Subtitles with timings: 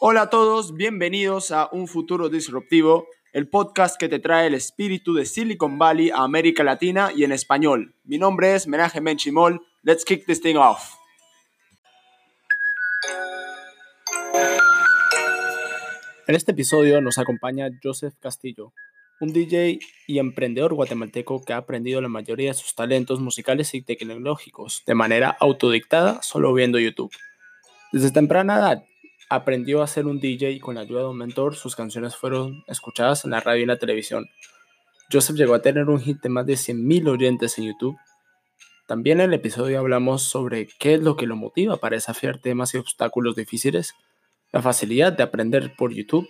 [0.00, 5.12] Hola a todos, bienvenidos a Un Futuro Disruptivo, el podcast que te trae el espíritu
[5.12, 7.94] de Silicon Valley a América Latina y en español.
[8.04, 9.60] Mi nombre es Menaje Menchimol.
[9.82, 10.94] Let's kick this thing off.
[16.26, 18.72] En este episodio nos acompaña Joseph Castillo,
[19.20, 23.82] un DJ y emprendedor guatemalteco que ha aprendido la mayoría de sus talentos musicales y
[23.82, 27.12] tecnológicos de manera autodictada solo viendo YouTube.
[27.92, 28.84] Desde temprana edad
[29.28, 32.64] aprendió a ser un DJ y con la ayuda de un mentor sus canciones fueron
[32.66, 34.26] escuchadas en la radio y la televisión.
[35.10, 37.96] Joseph llegó a tener un hit de más de 100.000 oyentes en YouTube.
[38.86, 42.74] También en el episodio hablamos sobre qué es lo que lo motiva para desafiar temas
[42.74, 43.94] y obstáculos difíciles,
[44.52, 46.28] la facilidad de aprender por YouTube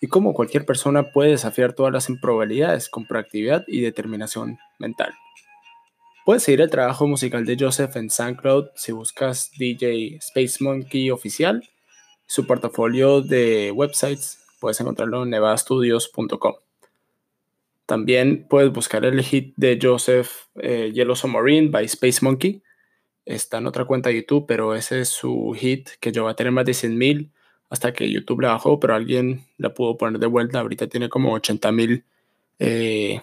[0.00, 5.12] y cómo cualquier persona puede desafiar todas las improbabilidades con proactividad y determinación mental.
[6.24, 11.68] Puedes seguir el trabajo musical de Joseph en SoundCloud si buscas DJ Space Monkey oficial
[12.28, 16.54] su portafolio de websites puedes encontrarlo en nevadastudios.com.
[17.86, 22.62] También puedes buscar el hit de Joseph eh, Submarine by Space Monkey.
[23.24, 26.36] Está en otra cuenta de YouTube, pero ese es su hit que yo va a
[26.36, 27.30] tener más de 100.000
[27.70, 30.60] hasta que YouTube la bajó, pero alguien la pudo poner de vuelta.
[30.60, 32.04] Ahorita tiene como 80.000
[32.58, 33.20] eh,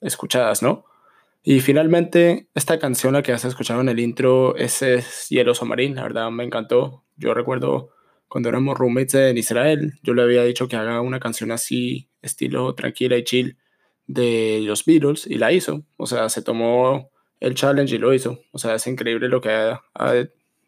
[0.00, 0.84] escuchadas, ¿no?
[1.42, 5.96] Y finalmente, esta canción la que has escuchado en el intro, es Yellow Submarine.
[5.96, 7.02] La verdad me encantó.
[7.16, 7.90] Yo recuerdo
[8.32, 12.74] cuando éramos roommates en Israel, yo le había dicho que haga una canción así, estilo
[12.74, 13.58] tranquila y chill,
[14.06, 15.84] de los Beatles, y la hizo.
[15.98, 18.40] O sea, se tomó el challenge y lo hizo.
[18.52, 19.82] O sea, es increíble lo que ha,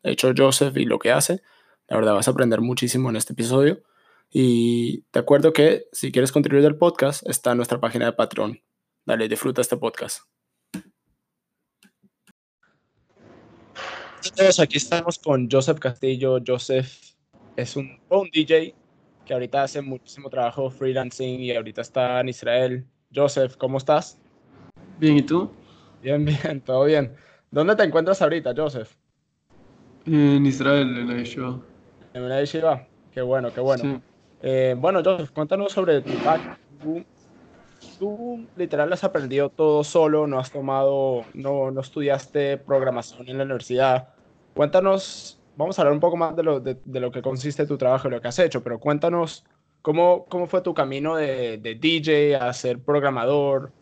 [0.02, 1.40] hecho Joseph y lo que hace.
[1.88, 3.82] La verdad, vas a aprender muchísimo en este episodio.
[4.30, 8.58] Y te acuerdo que si quieres contribuir al podcast, está en nuestra página de Patreon.
[9.04, 10.22] Dale, disfruta este podcast.
[14.24, 16.38] Entonces, aquí estamos con Joseph Castillo.
[16.44, 16.90] Joseph
[17.56, 18.74] es un, un DJ
[19.26, 22.86] que ahorita hace muchísimo trabajo freelancing y ahorita está en Israel.
[23.14, 24.18] Joseph, ¿cómo estás?
[24.98, 25.50] Bien, ¿y tú?
[26.02, 27.14] Bien, bien, todo bien.
[27.50, 28.96] ¿Dónde te encuentras ahorita, Joseph?
[30.06, 31.73] En Israel, en la.
[32.14, 32.86] En la Yeshiva.
[33.12, 34.00] Qué bueno, qué bueno.
[34.40, 36.58] Eh, bueno, Joseph, cuéntanos sobre tu pack.
[36.80, 37.04] Tú,
[37.98, 43.44] tú, literal has aprendido todo solo, no has tomado, no, no estudiaste programación en la
[43.44, 44.08] universidad.
[44.54, 48.08] Cuéntanos vamos a hablar un poco más de lo, de, lo que consiste tu trabajo
[48.08, 49.44] y lo que has hecho, pero cuéntanos
[49.82, 53.72] cómo, cómo fue tu camino de, de DJ a ser programador,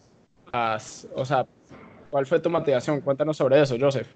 [0.53, 1.47] o sea,
[2.10, 4.09] cuál fue tu motivación, cuéntanos sobre eso, Joseph.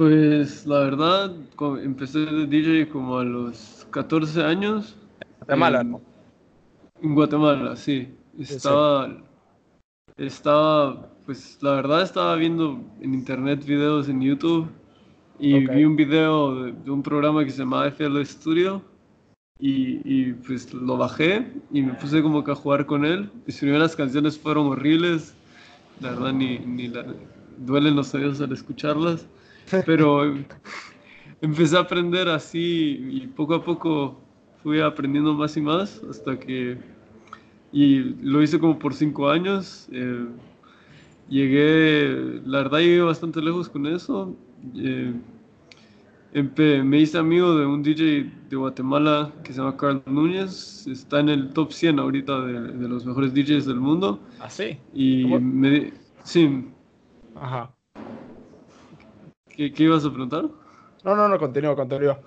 [0.00, 1.36] Pues la verdad,
[1.82, 4.96] empecé de DJ como a los 14 años.
[5.20, 6.00] En Guatemala, ¿no?
[7.02, 8.08] En Guatemala, sí.
[8.38, 9.14] Estaba,
[10.16, 14.70] estaba, pues la verdad estaba viendo en internet videos en YouTube
[15.38, 18.80] y vi un video de, un programa que se llama FL Studio
[19.58, 23.30] y, y, pues lo bajé y me puse como que a jugar con él.
[23.46, 25.34] Mis primeras canciones fueron horribles,
[26.00, 27.04] la verdad ni, ni la,
[27.58, 29.26] duelen los oídos al escucharlas,
[29.86, 30.34] pero
[31.40, 34.20] empecé a aprender así y poco a poco
[34.62, 36.78] fui aprendiendo más y más hasta que...
[37.72, 39.88] Y lo hice como por cinco años.
[39.92, 40.26] Eh,
[41.28, 44.36] llegué, la verdad llegué bastante lejos con eso
[44.76, 45.14] eh,
[46.32, 50.86] me hice amigo de un DJ de Guatemala que se llama Carl Núñez.
[50.86, 54.20] Está en el top 100 ahorita de, los mejores DJs del mundo.
[54.40, 54.78] ¿Ah, sí?
[54.94, 55.92] Y me...
[56.22, 56.66] Sí.
[57.34, 57.72] Ajá.
[59.56, 60.44] ¿Qué, ¿Qué, ibas a preguntar?
[61.04, 62.18] No, no, no, continúo, continúo.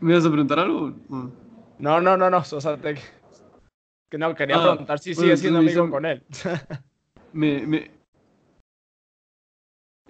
[0.00, 0.92] ¿Me ibas a preguntar algo?
[1.78, 2.38] No, no, no, no.
[2.38, 2.78] O sea,
[4.10, 6.22] que no, quería ah, preguntar si sigue siendo amigo con él.
[7.32, 7.90] me, me,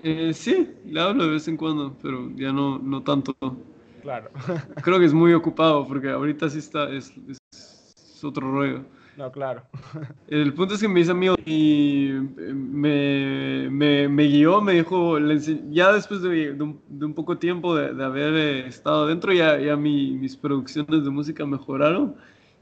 [0.06, 3.34] eh, sí, le hablo de vez en cuando, pero ya no, no tanto.
[4.02, 4.31] Claro.
[4.82, 8.84] Creo que es muy ocupado porque ahorita sí está, es, es otro rollo.
[9.16, 9.62] No, claro.
[10.28, 15.19] El punto es que me hizo amigo y eh, me, me, me guió, me dijo,
[15.70, 19.32] ya después de, de, un, de un, poco tiempo de, de haber eh, estado dentro,
[19.32, 22.16] ya, ya mi, mis producciones de música mejoraron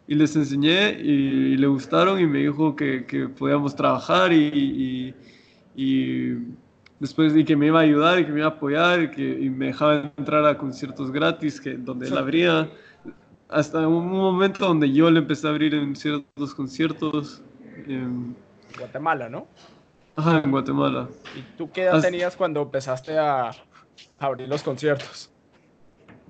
[0.06, 5.14] y les enseñé y, le gustaron y me dijo que, que podíamos trabajar y,
[5.74, 6.34] y
[7.02, 9.40] después y que me iba a ayudar y que me iba a apoyar y que
[9.40, 12.70] y me dejaba entrar a conciertos gratis que donde él abría
[13.52, 17.42] hasta un momento donde yo le empecé a abrir en ciertos conciertos
[17.86, 18.34] en
[18.78, 19.46] Guatemala, ¿no?
[20.16, 21.08] Ajá, en Guatemala.
[21.36, 23.50] ¿Y tú qué edad tenías cuando empezaste a,
[24.18, 25.30] abrir los conciertos?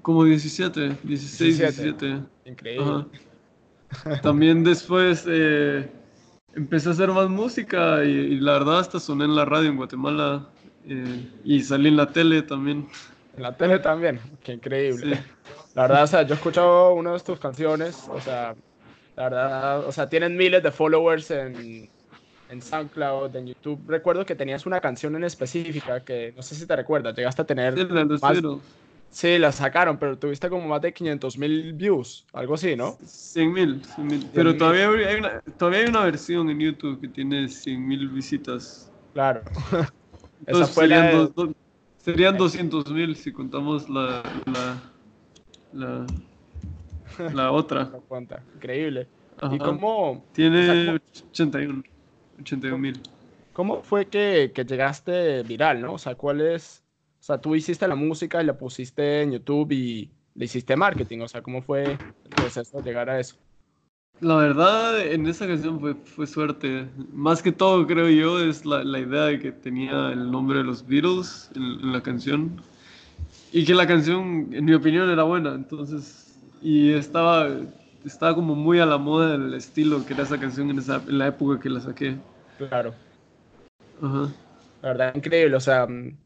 [0.02, 2.20] Como 17, 16, 17.
[2.44, 3.06] Increíble.
[4.22, 5.88] También después eh,
[6.54, 10.48] empecé a hacer más música y, la verdad hasta soné en la radio en Guatemala
[10.84, 12.88] Eh, y salí en la tele también.
[13.36, 15.22] En la tele también, qué increíble.
[15.74, 18.54] La verdad, o sea, yo he escuchado una de tus canciones, o sea,
[19.16, 21.88] la verdad, o sea, tienen miles de followers en,
[22.50, 23.80] en SoundCloud, en YouTube.
[23.86, 27.46] Recuerdo que tenías una canción en específica que no sé si te recuerdas, llegaste a
[27.46, 27.74] tener.
[27.74, 28.38] Sí, la, más...
[29.10, 32.98] sí, la sacaron, pero tuviste como más de 500 mil views, algo así, ¿no?
[33.02, 33.82] 100 mil,
[34.34, 38.90] pero todavía hay, una, todavía hay una versión en YouTube que tiene 100 mil visitas.
[39.14, 39.42] Claro.
[40.46, 41.52] Esa fue serían, la
[41.98, 44.91] serían 200 mil si contamos la, la,
[47.34, 47.90] la, otra.
[48.54, 49.08] Increíble.
[49.50, 50.24] ¿Y cómo?
[50.32, 51.82] Tiene 81.
[52.40, 53.00] 81 mil.
[53.52, 55.94] ¿Cómo fue que, que, llegaste viral, no?
[55.94, 56.82] O sea, ¿cuál es?
[57.20, 61.20] O sea, tú hiciste la música y la pusiste en YouTube y le hiciste marketing.
[61.20, 61.98] O sea, ¿cómo fue el
[62.34, 63.36] proceso de llegar a eso?
[64.20, 66.88] La verdad, en esa canción fue, fue suerte.
[67.12, 70.64] Más que todo, creo yo, es la, la idea de que tenía el nombre de
[70.64, 72.62] los Beatles en, en, la canción.
[73.52, 75.54] Y que la canción, en mi opinión, era buena.
[75.54, 77.49] Entonces, y estaba
[78.04, 81.19] estaba como muy a la moda del estilo que era esa canción en, esa, en
[81.19, 82.16] la época que la saqué.
[82.58, 82.94] Claro.
[84.00, 84.28] Ajá.
[84.82, 85.56] La verdad, increíble.
[85.56, 86.16] O sea, mm,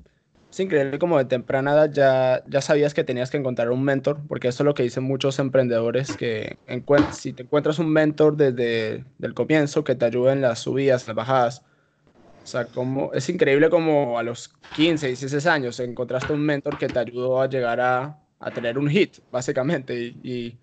[0.50, 4.20] es increíble como de temprana edad ya, ya sabías que tenías que encontrar un mentor,
[4.26, 6.58] porque eso es lo que dicen muchos emprendedores, que
[7.12, 11.16] si te encuentras un mentor desde el comienzo que te ayude en las subidas, las
[11.16, 11.62] bajadas.
[12.46, 16.86] O sea, como, es increíble como a los 15, 16 años encontraste un mentor que
[16.86, 20.56] te ayudó a llegar a, a tener un hit, básicamente, y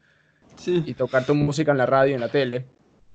[0.68, 2.66] y tocar tu música en la radio y en la tele.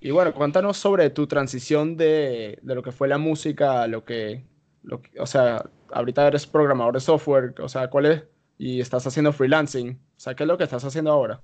[0.01, 4.05] Y bueno, cuéntanos sobre tu transición de, de lo que fue la música a lo
[4.05, 4.45] que,
[4.83, 8.25] lo o sea, ahorita eres programador de software, o sea, ¿cuál es?
[8.59, 11.41] Y estás haciendo freelancing, o sea, ¿qué es lo que estás haciendo ahora?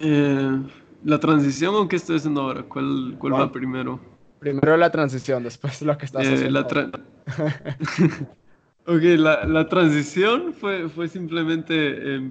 [0.00, 0.62] Eh,
[1.04, 2.62] ¿La transición o qué estoy haciendo ahora?
[2.64, 4.00] ¿Cuál, cuál va primero?
[4.40, 6.60] Primero la transición, después lo que estás eh, haciendo.
[6.60, 6.90] La
[8.86, 12.16] ok, la, la, transición fue, fue simplemente...
[12.16, 12.30] Eh,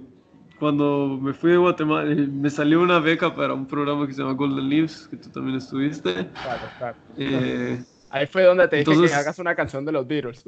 [0.60, 4.22] cuando me fui de Guatemala, eh, me salió una beca para un programa que se
[4.22, 6.14] llama Golden Leaves, que tú también estuviste.
[6.14, 6.98] Claro, claro.
[7.18, 10.44] Eh, Ahí fue donde te dije que hagas una canción de los Beatles.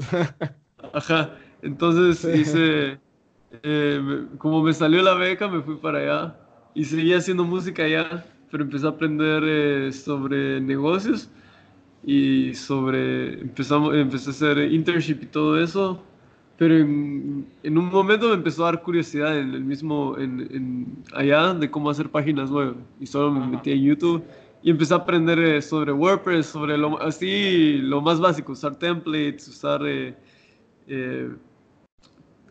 [0.93, 1.31] ajá,
[1.61, 2.99] entonces hice,
[3.63, 6.35] eh, como me salió la beca, me fui para allá
[6.73, 11.29] y seguí haciendo música allá, pero empecé a aprender sobre negocios
[12.03, 16.01] y sobre, empezamos, empecé a hacer internship y todo eso
[16.61, 21.03] pero en, en, un momento me empezó a dar curiosidad en el mismo, en, en,
[21.11, 22.75] allá de cómo hacer páginas web.
[22.99, 24.23] Y solo me metí a YouTube
[24.61, 29.47] y empecé a aprender eh, sobre WordPress, sobre lo, así, lo más básico, usar templates,
[29.47, 30.15] usar, eh,
[30.87, 31.31] eh,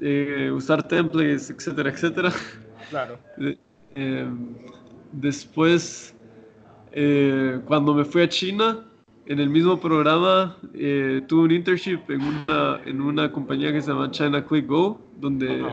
[0.01, 2.33] eh usar templates, etcétera, etcétera.
[2.91, 3.17] Claro.
[5.13, 6.17] después,
[7.65, 8.90] cuando me fui a China,
[9.31, 13.93] en el mismo programa eh, tuve un internship en una, en una compañía que se
[13.93, 15.65] llama China Click Go, donde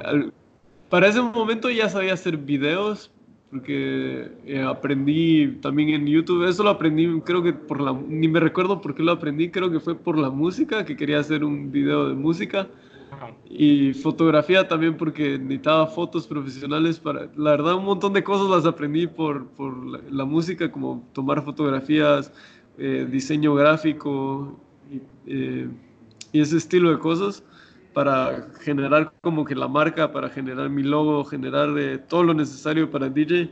[0.89, 3.09] para ese momento ya sabía hacer videos,
[3.49, 8.39] porque eh, aprendí también en YouTube, eso lo aprendí creo que por la, ni me
[8.39, 11.71] recuerdo por qué lo aprendí, creo que fue por la música, que quería hacer un
[11.71, 12.67] video de música.
[13.49, 17.29] Y fotografía también porque necesitaba fotos profesionales para...
[17.37, 19.73] La verdad un montón de cosas las aprendí por, por
[20.11, 22.31] la música, como tomar fotografías,
[22.77, 24.59] eh, diseño gráfico
[25.25, 25.67] eh,
[26.31, 27.43] y, ese estilo de cosas
[27.93, 32.91] para generar como que la marca, para generar mi logo, generar eh, todo lo necesario
[32.91, 33.49] para DJ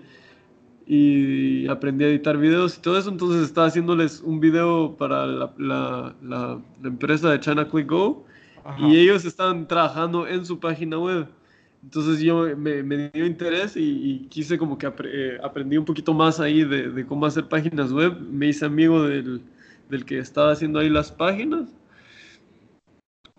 [0.88, 5.54] y aprendí a editar videos y todo eso, entonces estaba haciéndoles un video para la,
[5.58, 8.24] la, la, empresa de China Click Go.
[8.80, 11.28] Y ellos estaban trabajando en su página web.
[11.86, 16.40] Entonces yo me, me dio interés y, quise como que eh, aprendí un poquito más
[16.40, 18.20] ahí de, de, cómo hacer páginas web.
[18.22, 19.44] Me hice amigo del,
[19.90, 21.70] del, que estaba haciendo ahí las páginas.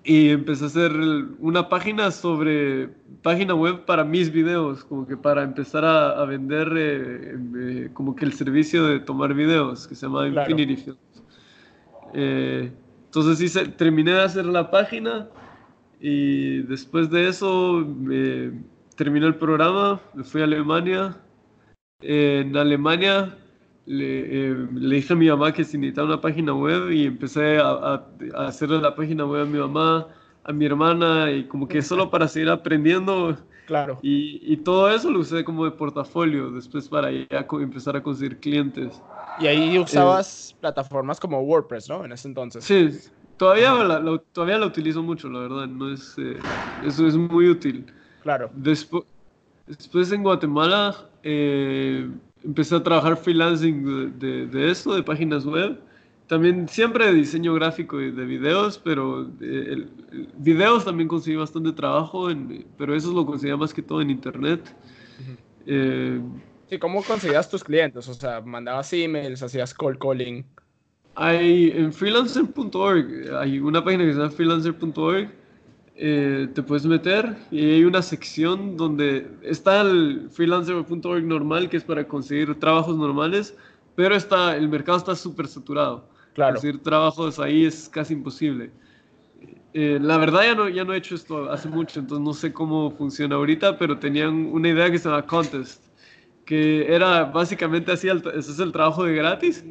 [0.04, 0.92] Y empecé a hacer
[1.40, 2.90] una página sobre
[3.22, 8.14] página web para mis videos, como que para empezar a, a vender eh, eh, como
[8.14, 11.22] que el servicio de tomar videos, que se llama Infinity Films.
[12.14, 15.28] entonces hice, terminé de hacer la página
[16.00, 18.52] y después de eso me
[18.96, 21.16] terminó el programa, me fui a Alemania.
[22.00, 23.36] en Alemania
[23.86, 27.70] le, eh, dije a mi mamá que se necesitaba una página web y empecé a,
[28.34, 30.08] a, hacerle la página web a mi mamá,
[30.44, 33.36] a mi hermana y como que solo para seguir aprendiendo.
[33.66, 33.98] Claro.
[34.02, 38.38] Y, y todo eso lo usé como de portafolio después para ya empezar a conseguir
[38.38, 39.02] clientes.
[39.40, 42.04] Y ahí usabas eh, plataformas como WordPress, ¿no?
[42.04, 42.64] En ese entonces.
[42.64, 42.90] Sí,
[43.36, 45.66] Todavía la, todavía la utilizo mucho, la verdad.
[45.66, 46.38] No es, eh,
[46.86, 47.84] eso es muy útil.
[48.22, 48.50] Claro.
[48.54, 49.04] Después,
[49.66, 52.08] después en Guatemala eh,
[52.42, 55.78] empecé a trabajar freelancing de, de, eso, de páginas web.
[56.26, 59.86] También siempre diseño gráfico y de videos, pero eh,
[60.38, 62.28] videos también conseguí bastante trabajo,
[62.76, 64.74] pero eso lo conseguía más que todo en internet.
[65.66, 66.20] Eh,
[66.68, 68.08] sí, ¿cómo conseguías tus clientes?
[68.08, 70.44] O sea, mandabas emails, hacías call calling.
[71.14, 75.30] Hay en freelancer.org, hay una página que se llama freelancer.org,
[75.94, 81.84] eh, te puedes meter y hay una sección donde está el freelancer.org normal, que es
[81.84, 83.56] para conseguir trabajos normales,
[83.94, 86.15] pero está, el mercado está súper saturado.
[86.36, 86.56] Claro.
[86.56, 88.70] Conseguir trabajos ahí es casi imposible.
[89.72, 92.52] Eh, la verdad ya no, ya no he hecho esto hace mucho, entonces no sé
[92.52, 95.82] cómo funciona ahorita, pero tenían una idea que se llama Contest,
[96.44, 99.64] que era básicamente así, ese es el trabajo de gratis,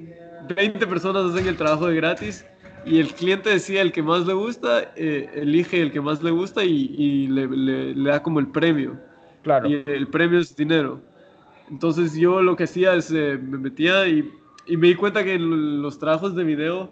[0.56, 2.44] 20 personas hacen el trabajo de gratis
[2.84, 6.32] y el cliente decía el que más le gusta, eh, elige el que más le
[6.32, 9.00] gusta y, le, le, da como el premio.
[9.44, 9.70] Claro.
[9.70, 11.00] Y el premio es dinero.
[11.70, 14.32] Entonces yo lo que hacía es eh, me metía y,
[14.66, 16.92] y, me di cuenta que en los trabajos de video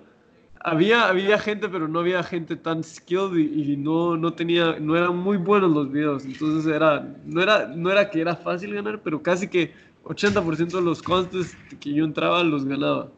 [0.60, 5.18] había, había gente, pero no había gente tan skilled y, no, no, tenía, no eran
[5.18, 6.26] muy buenos los videos.
[6.26, 9.74] Entonces era, no, era, no era que era fácil ganar, pero casi que
[10.06, 13.10] 80% de los contests que yo entraba los ganaba.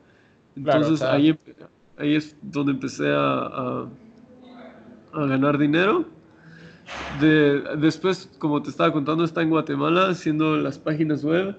[0.56, 1.38] Entonces ahí,
[1.98, 3.88] ahí es donde empecé a,
[5.14, 6.06] a, ganar dinero.
[7.20, 11.58] De, después, como te estaba contando, está en Guatemala haciendo las páginas web.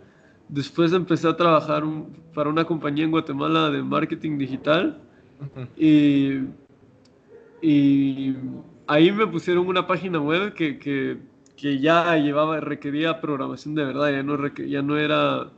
[0.49, 1.83] Después empecé a trabajar
[2.35, 5.01] para una compañía en Guatemala de marketing digital.
[5.77, 6.41] y,
[8.87, 11.19] ahí me pusieron una página web que, que,
[11.57, 15.51] que, ya llevaba, requería programación de verdad, ya no, ya no era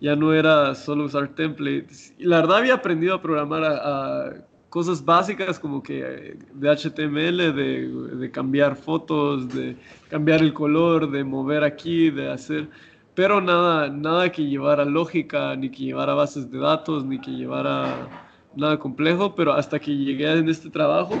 [0.00, 2.14] ya no era solo usar templates.
[2.18, 4.34] Y la verdad había aprendido a programar a,
[4.68, 7.88] cosas básicas como que de HTML, de,
[8.18, 9.76] de, cambiar fotos, de
[10.10, 12.68] cambiar el color, de mover aquí, de hacer,
[13.16, 18.08] pero nada, nada que llevara lógica, ni que llevara bases de datos, ni que llevara
[18.54, 21.18] nada complejo, pero hasta que llegué en este trabajo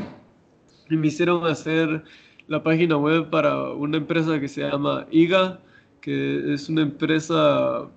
[0.90, 2.04] me hicieron hacer
[2.46, 5.58] la página web para una empresa que se llama IGA,
[6.00, 7.88] que es una empresa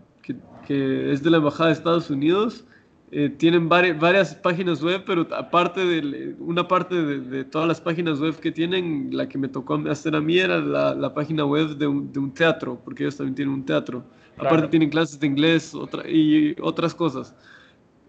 [0.66, 2.66] que es de la Embajada de Estados Unidos.
[3.12, 8.40] Eh, tienen varias páginas web, pero aparte de una parte de, todas las páginas web
[8.40, 12.34] que tienen, la que me tocó hacer a mí era la, página web de un,
[12.34, 14.04] teatro, porque ellos también tienen un teatro.
[14.38, 17.36] Aparte tienen clases de inglés otra, y otras cosas.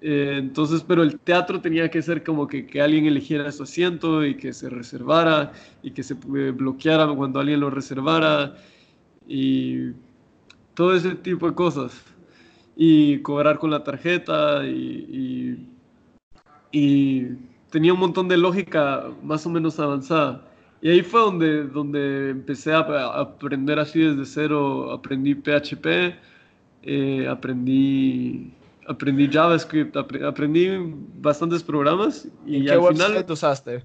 [0.02, 4.24] Eh, entonces, pero el teatro tenía que ser como que, que, alguien eligiera su asiento
[4.24, 5.52] y que se reservara
[5.82, 8.54] y que se eh, bloqueara cuando alguien lo reservara
[9.26, 9.92] y
[10.74, 12.02] todo ese tipo de cosas
[12.82, 15.68] y cobrar con la tarjeta y,
[16.72, 17.36] y,
[17.68, 20.48] tenía un montón de lógica más o menos avanzada.
[20.80, 26.16] Y ahí fue donde, donde empecé a, aprender así desde cero, aprendí PHP,
[26.84, 28.50] eh, aprendí,
[28.88, 30.70] aprendí JavaScript, aprendí
[31.20, 33.84] bastantes programas y ¿Qué al website usaste?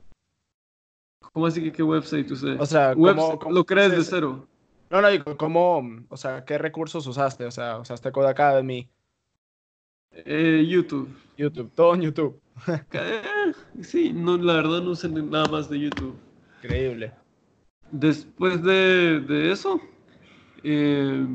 [1.34, 2.52] ¿Cómo así que qué website usé?
[2.60, 4.48] O sea, lo crees de cero.
[4.96, 7.44] No, no, digo, ¿cómo, o sea, qué recursos usaste?
[7.44, 8.88] O sea, usaste Code Academy.
[10.10, 11.14] Eh, YouTube.
[11.38, 12.40] YouTube, todo en YouTube.
[12.94, 16.16] Eh, sí, no, la verdad no sé nada más de YouTube.
[16.64, 17.12] Increíble.
[17.92, 19.82] Después de, de eso,
[20.64, 21.26] eh,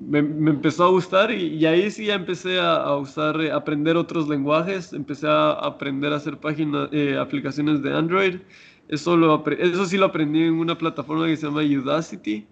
[0.00, 3.96] me, me, empezó a gustar y, ahí sí ya empecé a, a usar, eh, aprender
[3.96, 8.40] otros lenguajes, empecé a aprender a hacer páginas, aplicaciones de Android.
[8.88, 12.48] Eso, lo, eso sí lo aprendí en una plataforma que se llama Udacity.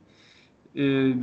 [0.74, 1.16] Eh,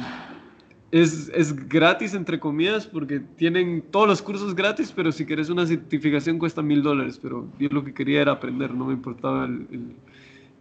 [0.92, 5.66] es, es, gratis, entre comillas, porque tienen todos los cursos gratis, pero si quieres una
[5.66, 7.20] certificación cuesta mil dólares.
[7.22, 9.68] Pero yo lo que quería era aprender, no me importaba el,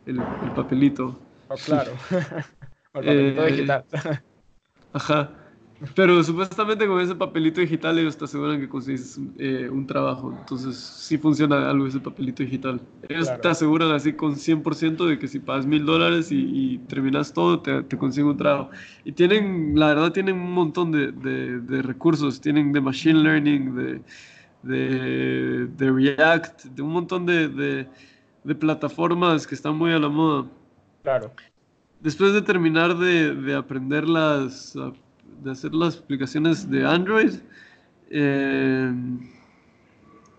[0.07, 1.19] el, el, papelito.
[1.49, 2.45] Oh, claro, el
[2.93, 3.85] papelito eh, digital.
[4.93, 5.40] Ajá.
[5.95, 10.35] Pero supuestamente con ese papelito digital ellos te aseguran que consigues eh, un trabajo.
[10.39, 12.81] Entonces sí funciona algo ese papelito digital.
[13.09, 17.61] Ellos te aseguran así con 100% de que si pagas mil dólares y, terminas todo,
[17.61, 18.71] te, te consiguen un trabajo.
[19.05, 22.41] Y tienen, la verdad, tienen un montón de, de, recursos.
[22.41, 24.01] Tienen de Machine Learning, de,
[24.63, 27.87] de, de React, de un montón de,
[28.45, 30.47] de plataformas que están muy a la moda.
[31.03, 31.33] Claro.
[32.01, 34.77] Después de terminar de, aprender las
[35.43, 37.35] de hacer las aplicaciones de Android.
[38.11, 38.93] Eh,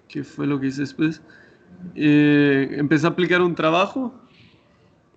[0.07, 1.21] ¿Qué fue lo que hice después?
[1.95, 4.13] Eh, empecé a aplicar un trabajo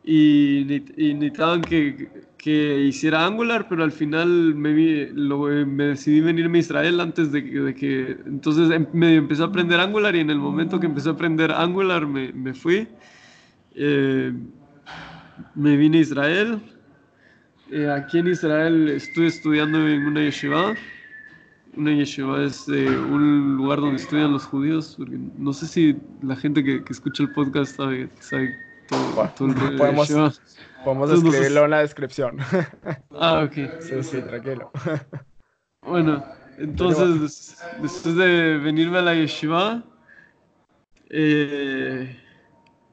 [0.05, 7.01] y, necesitaban que, que, hiciera Angular, pero al final me, me decidí venirme a Israel
[7.01, 8.17] antes de, que...
[8.27, 11.51] Entonces em, me empecé a aprender Angular y en el momento que empecé a aprender
[11.53, 12.87] Angular me, me fui.
[13.75, 14.33] Eh,
[15.55, 16.61] me vine a Israel,
[17.71, 20.75] eh, aquí en Israel estoy estudiando en una yeshiva
[21.77, 26.37] una yeshiva es eh, un lugar donde estudian los judíos, porque no sé si la
[26.37, 28.55] gente que, que escucha el podcast sabe, sabe
[28.89, 30.33] todo, todo el podemos, de yeshiva.
[30.85, 32.37] Podemos Entonces, no sé escribirlo en la descripción.
[33.11, 33.53] Ah, ok.
[33.81, 34.71] sí, sí, tranquilo.
[35.83, 36.23] Bueno,
[36.59, 39.83] entonces des- después de venirme a la yeshiva,
[41.11, 42.17] eh,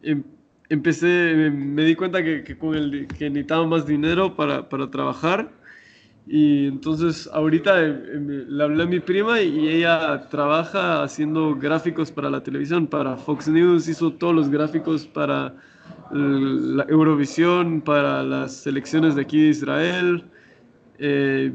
[0.04, 0.24] em-
[0.72, 5.52] empecé, me, di cuenta que, que con el, que necesitaba más dinero para, para trabajar.
[6.26, 12.12] Y entonces ahorita eh, eh, le hablé a mi prima y ella trabaja haciendo gráficos
[12.12, 15.56] para la televisión, para Fox News, hizo todos los gráficos para
[16.12, 20.32] el- la Eurovisión, para las elecciones de aquí de Israel.
[20.98, 21.54] Eh,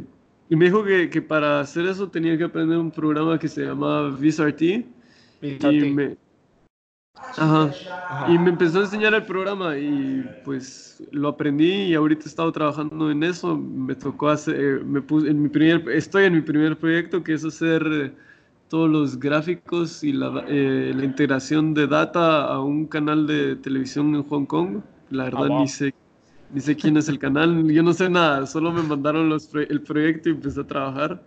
[0.48, 3.64] y me dijo que, que para hacer eso tenía que aprender un programa que se
[3.64, 4.94] llama VisRT.
[5.40, 6.16] Y me,
[7.16, 7.70] Ajá.
[8.08, 8.32] Ajá.
[8.32, 12.52] Y me empezó a enseñar el programa y pues lo aprendí y ahorita he estado
[12.52, 13.56] trabajando en eso.
[13.56, 17.34] Me tocó hacer, eh, me puse en mi primer, estoy en mi primer proyecto que
[17.34, 18.12] es hacer eh,
[18.68, 24.14] todos los gráficos y la, eh, la integración de data a un canal de televisión
[24.14, 24.80] en Hong Kong.
[25.10, 25.60] La verdad wow.
[25.60, 25.94] ni sé,
[26.52, 29.80] ni sé quién es el canal, yo no sé nada, solo me mandaron los, el
[29.82, 31.22] proyecto y empecé a trabajar.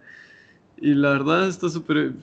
[0.78, 2.14] Y la verdad está súper,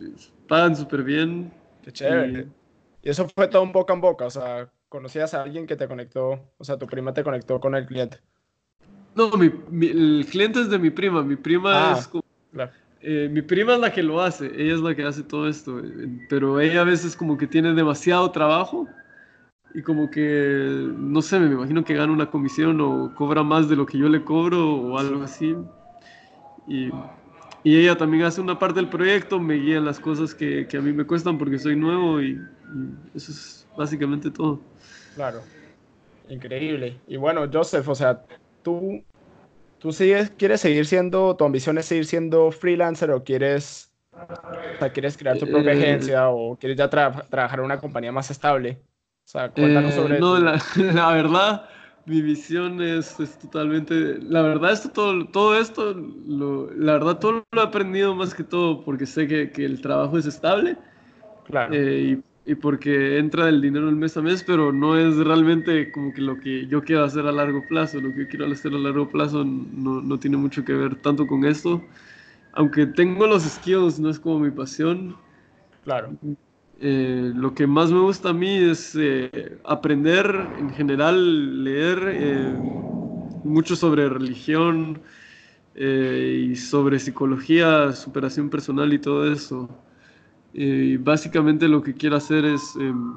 [0.49, 1.53] pagan súper bien.
[1.83, 2.41] Qué chévere.
[2.41, 2.66] Y
[3.11, 6.41] eso fue todo un boca en boca, o sea, conocías a alguien que te conectó,
[6.59, 8.19] o sea, tu prima te conectó con el cliente.
[9.15, 11.23] No, mi, mi- el cliente es de mi prima.
[11.23, 11.97] Mi prima Ah.
[11.99, 12.23] es como-
[12.53, 12.71] Claro.
[13.01, 14.47] eh, mi prima es la que lo hace.
[14.47, 15.79] Ella es la que hace todo esto.
[15.81, 18.87] eh, Pero ella a veces como que tiene demasiado trabajo
[19.75, 23.77] y como que, no sé, me imagino que gana una comisión o cobra más de
[23.77, 25.57] lo que yo le cobro o algo así.
[26.67, 26.91] Y,
[27.71, 30.77] y ella también hace una parte del proyecto, me guía en las cosas que, que
[30.79, 34.69] a mí me cuestan porque soy nuevo y, y eso es básicamente todo.
[35.15, 35.53] Claro.
[36.29, 37.03] Increíble.
[37.07, 38.27] Y bueno, Joseph, o sea,
[38.63, 39.07] tú,
[39.79, 43.95] tú sigues, quieres seguir siendo, tu ambición es seguir siendo freelancer o quieres,
[44.79, 47.79] o sea, quieres crear tu propia Eh, agencia o quieres ya tra- trabajar en una
[47.81, 48.83] compañía más estable.
[49.27, 51.69] O sea, cuéntanos Eh, sobre no, la, la verdad,
[52.07, 57.33] mi visión es, es totalmente, la verdad esto todo, todo esto, lo- la verdad todo
[57.53, 60.79] lo he aprendido más que todo porque sé que, que el trabajo es estable
[61.45, 61.73] Claro.
[61.73, 65.91] eh, y, y porque entra el dinero el mes a mes, pero no es realmente
[65.93, 68.75] como que lo que yo quiero hacer a largo plazo, lo que yo quiero hacer
[68.75, 71.83] a largo plazo no, no tiene mucho que ver tanto con esto,
[72.53, 75.17] aunque tengo los skills, no es como mi pasión.
[75.81, 76.17] Claro.
[76.79, 82.61] Eh, lo que más me gusta a mí es eh, aprender en general, leer eh,
[83.43, 85.03] mucho sobre religión
[85.75, 89.69] y sobre psicología, superación personal y todo eso.
[90.53, 93.15] Y básicamente lo que quiero hacer es, em,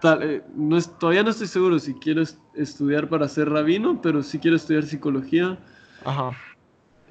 [0.00, 4.22] tal- no es, todavía no estoy seguro si quiero est- estudiar para ser rabino, pero
[4.22, 5.58] sí quiero estudiar psicología.
[6.04, 6.36] Ajá.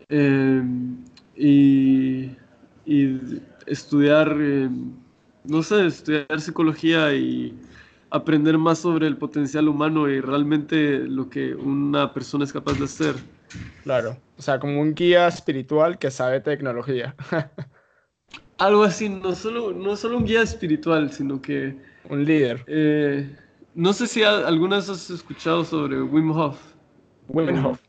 [0.09, 0.63] Eh,
[1.35, 2.37] y,
[2.85, 3.19] y
[3.65, 4.69] estudiar, eh,
[5.45, 7.59] no sé, estudiar psicología y
[8.09, 12.85] aprender más sobre el potencial humano y realmente lo que una persona es capaz de
[12.85, 13.15] hacer.
[13.83, 14.17] Claro.
[14.37, 17.15] O sea, como un guía espiritual que sabe tecnología.
[18.57, 21.75] Algo así, no solo, no solo un guía espiritual, sino que,
[22.09, 22.63] un líder.
[22.67, 23.35] eh,
[23.73, 26.75] no sé si alguna vez has escuchado sobre Wim Hof.
[27.27, 27.79] Wim Hof.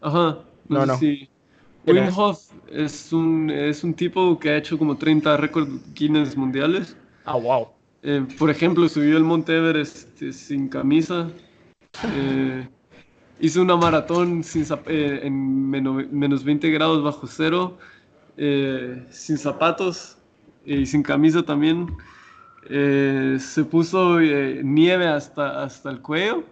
[0.00, 0.44] Ajá.
[0.68, 0.98] No, sé no.
[0.98, 1.31] si-
[1.84, 3.12] ¿Quién Wim es?
[3.12, 6.96] Un, es un tipo que ha hecho como 30 récords Guinness mundiales.
[7.24, 7.74] Ah, wow.
[8.02, 11.30] Eh, por ejemplo, subió el Monte Everest eh, sin camisa.
[12.08, 12.68] Eh,
[13.40, 17.78] hizo una maratón sin eh, en meno- menos 20 grados bajo cero,
[18.36, 20.18] eh, sin zapatos
[20.66, 21.88] eh, y sin camisa también.
[22.70, 26.44] Eh, se puso nieve hasta, hasta el cuello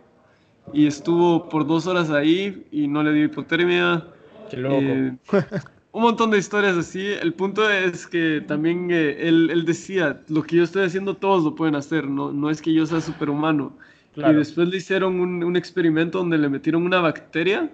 [0.73, 4.07] y estuvo por dos horas ahí y no le dio hipotermia.
[4.51, 5.03] Qué loco.
[5.03, 5.19] Eh,
[5.93, 7.01] un montón de historias así.
[7.07, 11.45] El punto es que también eh, él, él decía, lo que yo estoy haciendo todos
[11.45, 13.79] lo pueden hacer, no, no es que yo sea superhumano.
[14.13, 14.33] Claro.
[14.33, 17.73] Y después le hicieron un, un experimento donde le metieron una bacteria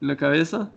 [0.00, 0.72] en la cabeza.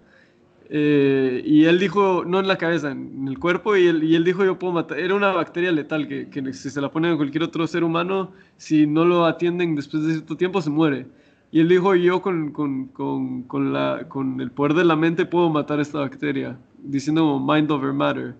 [0.69, 4.23] eh, y él dijo, no en la cabeza, en el cuerpo, y él, y él
[4.25, 4.99] dijo, yo puedo matar.
[4.99, 8.33] Era una bacteria letal que, que si se la ponen a cualquier otro ser humano,
[8.57, 11.07] si no lo atienden después de cierto tiempo, se muere.
[11.51, 15.25] Y él dijo, yo con, con, con, con, la, con el poder de la mente
[15.25, 18.35] puedo matar esta bacteria, diciendo mind over matter.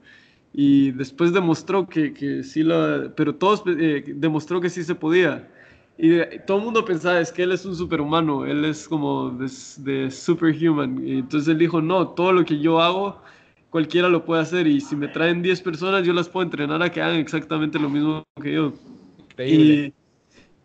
[0.54, 3.14] Y después demostró que, que sí la...
[3.16, 5.48] Pero todos eh, demostró que sí se podía.
[5.98, 9.50] Y todo el mundo pensaba, es que él es un superhumano, él es como de,
[9.80, 11.02] de superhuman.
[11.08, 13.22] Y entonces él dijo, no, todo lo que yo hago,
[13.70, 14.68] cualquiera lo puede hacer.
[14.68, 17.90] Y si me traen 10 personas, yo las puedo entrenar a que hagan exactamente lo
[17.90, 18.74] mismo que yo.
[19.32, 19.94] Increíble.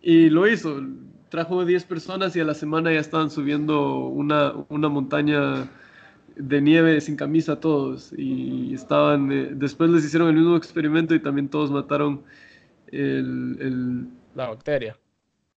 [0.03, 0.81] Y, y lo hizo.
[1.33, 5.67] Trajo 10 personas y a la semana ya estaban subiendo una, una montaña
[6.37, 11.21] de nieve sin camisa todos y estaban, eh, después les hicieron el mismo experimento y
[11.21, 12.23] también todos mataron
[12.89, 14.99] el, la bacteria.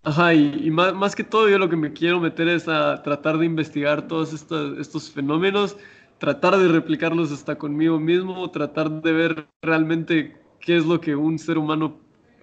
[0.03, 3.39] Ajá, y, más, más, que todo yo lo que me quiero meter es a tratar
[3.39, 5.75] de investigar todos estos, estos fenómenos,
[6.19, 11.39] tratar de replicarlos hasta conmigo mismo, tratar de ver realmente qué es lo que un
[11.39, 11.97] ser humano,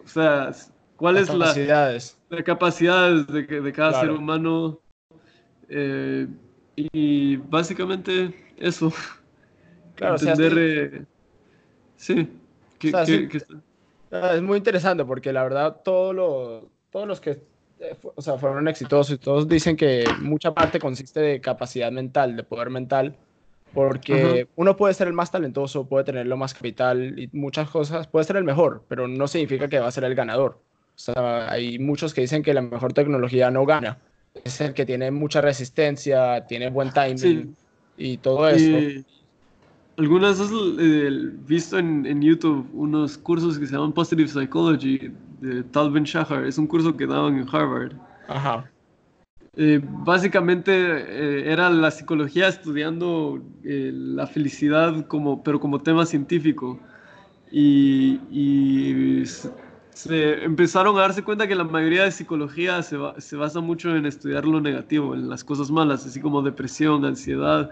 [0.05, 0.51] o sea,
[1.01, 1.57] cuál es la,
[2.29, 4.79] la capacidad de, de cada ser humano.
[5.71, 6.29] Eh,
[6.77, 8.93] y básicamente eso.
[9.95, 11.05] Claro, Entender, eh,
[11.97, 12.27] sí.
[14.11, 17.43] Ah, es muy interesante porque la verdad todo lo, todos los que
[17.81, 22.35] eh, o sea, fueron exitosos y todos dicen que mucha parte consiste de capacidad mental,
[22.35, 23.15] de poder mental,
[23.75, 28.07] porque uno puede ser el más talentoso, puede tener lo más capital y muchas cosas,
[28.07, 30.63] puede ser el mejor, pero no significa que va a ser el ganador.
[31.09, 33.99] O sea, hay muchos que dicen que la mejor tecnología no gana
[34.45, 37.55] es el que tiene mucha resistencia, tiene buen timing
[37.97, 39.05] y todo eso.
[39.99, 41.11] algunas veces he
[41.47, 46.45] visto en, en, YouTube unos cursos que se llaman Positive Psychology de Tal Ben Shahar.
[46.45, 47.93] Es un curso que daban en Harvard.
[48.29, 48.71] Ajá.
[49.57, 56.79] Eh, básicamente eh, era la psicología estudiando eh, la felicidad como, pero como tema científico.
[57.51, 59.25] Y, y
[60.03, 62.97] se empezaron a darse cuenta que la mayoría de psicología se,
[63.37, 67.69] basa mucho en estudiar lo negativo, en las cosas malas, así como depresión, ansiedad.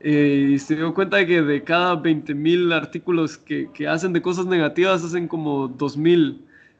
[0.00, 4.46] Eh, y se dio cuenta de que de cada 20.000 artículos que, hacen de cosas
[4.46, 6.38] negativas, hacen como 2.000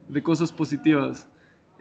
[0.09, 1.29] de cosas positivas.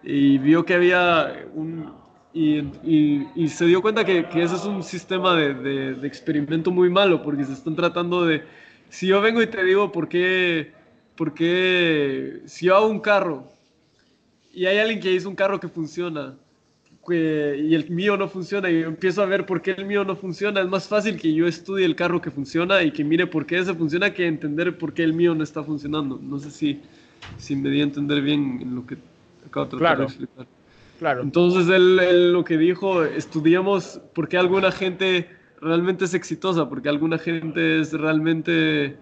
[0.03, 1.93] Y vio que había un...
[2.35, 5.55] Y, se dio cuenta que, que, ese es un sistema de,
[5.95, 8.45] de experimento muy malo, porque se están tratando de...
[8.91, 10.80] Si yo vengo y te digo por qué
[11.21, 13.47] porque si yo hago un carro
[14.55, 16.35] y hay alguien que hizo un carro que funciona
[17.11, 20.17] y el mío no funciona y yo empiezo a ver por qué el mío no
[20.17, 23.45] funciona, es más fácil que yo estudie el carro que funciona y que mire por
[23.45, 26.19] qué ese funciona que entender por qué el mío no está funcionando.
[26.23, 26.81] No sé si,
[27.37, 28.97] si me di a entender bien en lo que
[29.47, 30.47] acabo de tratar de explicar.
[31.01, 31.21] Claro.
[31.21, 35.29] Entonces él, lo que dijo, estudiamos por qué alguna gente
[35.61, 38.97] realmente es exitosa, porque alguna gente es realmente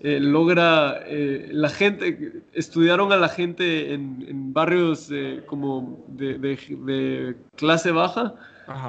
[0.00, 7.90] eh, logra, eh, la gente, estudiaron a la gente en, barrios eh, como de, clase
[7.92, 8.34] baja,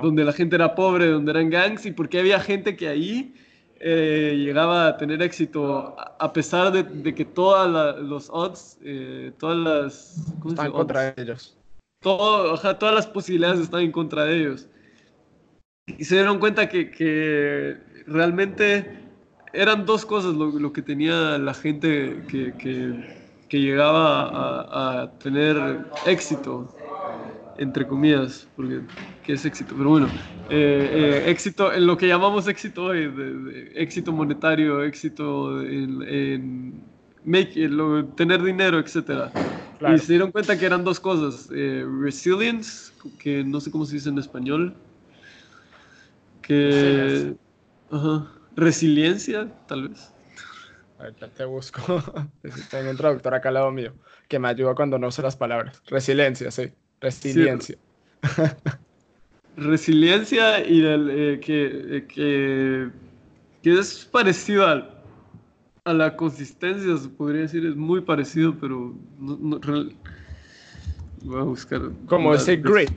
[0.02, 3.34] donde la gente era pobre, donde eran gangs, y porque había gente que ahí
[3.80, 8.78] llegaba a tener éxito a pesar de, que todos los odds,
[9.38, 10.34] todas las...
[10.46, 11.56] Están contra ellos.
[12.02, 14.68] Todo, todas las posibilidades están en contra de ellos.
[15.86, 19.07] Y se dieron cuenta que, que realmente
[19.54, 26.68] eran dos cosas lo, que tenía la gente que, que, llegaba a, tener éxito,
[27.58, 28.82] entre comillas, porque
[29.24, 29.74] ¿qué es éxito?
[29.78, 30.08] Pero bueno,
[30.50, 36.82] eh, eh, éxito en lo que llamamos éxito hoy, de, éxito monetario, éxito en,
[37.26, 37.70] make,
[38.16, 39.32] tener dinero, etc.
[39.94, 43.96] Y se dieron cuenta que eran dos cosas, eh, resilience, que no sé cómo se
[43.96, 44.76] dice en español,
[46.42, 47.36] que...
[47.90, 50.12] Ajá resiliencia, tal vez.
[51.00, 52.04] Ahorita te busco.
[52.72, 53.94] Tengo un traductor acá al lado mío
[54.28, 55.82] que me ayuda cuando no sé las palabras.
[55.88, 56.72] Resiliencia, sí.
[57.00, 57.78] Resiliencia.
[59.56, 62.90] Resiliencia y el, eh, que, eh, que,
[63.64, 69.60] que, es parecido a la consistencia, se podría decir, es muy parecido, pero no,
[71.24, 71.82] voy a buscar.
[72.08, 72.92] Como ese grit.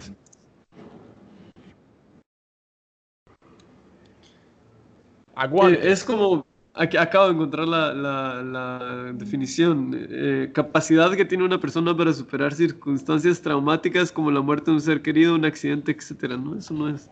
[5.42, 11.96] Eh, es como, acabo de encontrar la, la, definición, eh, capacidad que tiene una persona
[11.96, 16.59] para superar circunstancias traumáticas como la muerte de un ser querido, un accidente, etcétera, ¿no?
[16.59, 17.11] Eso no es.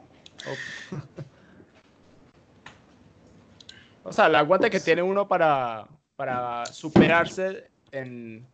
[4.05, 8.47] o sea, el aguante que tiene uno para, para superarse en...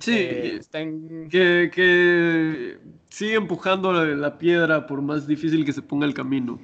[0.00, 0.58] sí,
[1.30, 2.78] que, que
[3.10, 6.58] sigue empujando la, piedra por más difícil que se ponga el camino.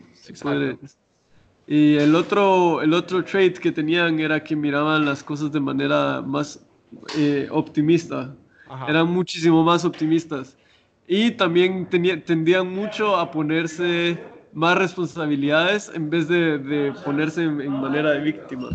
[1.66, 6.20] Y el otro, el otro trait que tenían era que miraban las cosas de manera
[6.20, 6.64] más
[7.16, 8.35] eh, optimista.
[8.88, 10.57] Eran muchísimo más optimistas.
[11.07, 14.18] Y también tendían mucho a ponerse
[14.53, 18.70] más responsabilidades en vez de, de ponerse en, manera de víctima.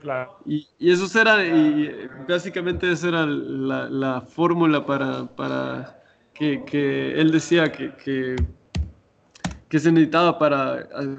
[0.00, 0.38] Claro.
[0.46, 6.00] Y, y eso era, y básicamente esa era la, la fórmula para, para
[6.32, 8.36] que, que, él decía que, que
[9.70, 11.16] que se necesitaba para eh,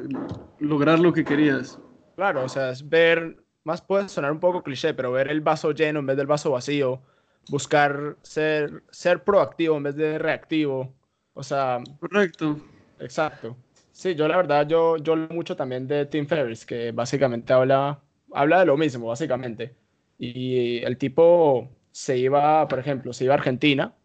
[0.61, 1.79] lograr lo que querías.
[2.15, 5.71] Claro, o sea, es ver, más puede sonar un poco cliché, pero ver el vaso
[5.71, 7.01] lleno en vez del vaso vacío,
[7.49, 10.93] buscar ser, ser proactivo en vez de reactivo,
[11.33, 11.79] o sea...
[11.99, 12.57] Correcto.
[12.99, 13.57] Exacto.
[13.91, 17.99] Sí, yo la verdad, yo, yo mucho también de Tim Ferriss, que básicamente habla,
[18.31, 19.75] habla de lo mismo, básicamente.
[20.17, 23.95] Y el tipo se iba, por ejemplo, se iba a Argentina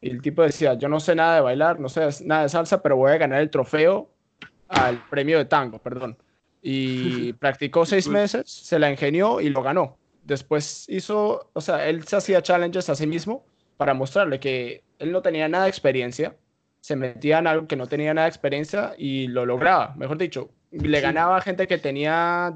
[0.00, 2.82] y el tipo decía, yo no sé nada de bailar, no sé nada de salsa,
[2.82, 4.10] pero voy a ganar el trofeo
[4.68, 6.16] al premio de tango, perdón.
[6.62, 9.98] Y practicó seis meses, se la ingenió y lo ganó.
[10.24, 13.44] Después hizo, o sea, él se hacía challenges a sí mismo
[13.76, 16.36] para mostrarle que él no tenía nada de experiencia,
[16.80, 19.94] se metía en algo que no tenía nada de experiencia y lo lograba.
[19.96, 22.54] Mejor dicho, le ganaba a gente que tenía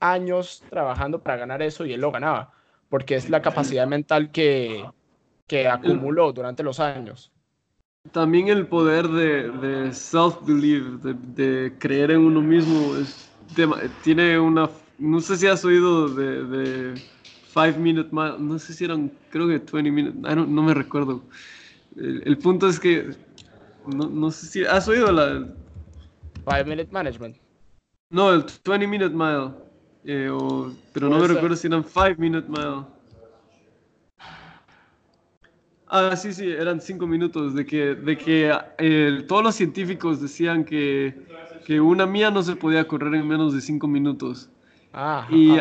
[0.00, 2.52] años trabajando para ganar eso y él lo ganaba,
[2.88, 4.84] porque es la capacidad mental que,
[5.46, 7.32] que acumuló durante los años.
[8.10, 13.30] También el poder de, de self-belief, de, de, creer en uno mismo, es,
[14.02, 14.68] tiene una...
[14.98, 16.94] No sé si has oído de, de
[17.54, 21.22] Five Minute Mile, no sé si eran, creo que 20 Minute, no me recuerdo.
[21.96, 23.10] El, punto es que,
[23.86, 25.48] no, no, sé si, ¿has oído la...
[26.44, 27.36] Five Minute Management.
[28.10, 29.52] No, el 20 Minute Mile,
[30.04, 30.30] eh,
[30.92, 32.84] pero no me recuerdo si eran Five Minute Mile.
[35.94, 40.64] Ah, sí, sí, eran cinco minutos, de que, de que eh, todos los científicos decían
[40.64, 41.14] que,
[41.66, 44.50] que, una mía no se podía correr en menos de cinco minutos.
[44.94, 45.60] Ah, y,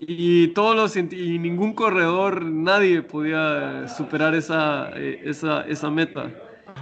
[0.00, 6.34] y todos los y ningún corredor, nadie podía superar esa, eh, esa, esa meta.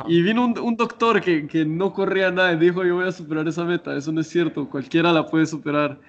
[0.07, 3.13] Y vino un, un doctor que, que, no corría nada y dijo, yo voy a
[3.13, 3.97] superar esa meta.
[3.97, 6.01] Eso no es cierto, cualquiera la puede superar.